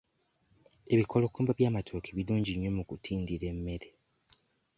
Ebikolokomba 0.93 1.51
by'amatooke 1.59 2.09
birungi 2.17 2.51
nnyo 2.55 2.71
mu 2.77 2.83
kutindira 2.89 3.45
emmere. 3.53 3.89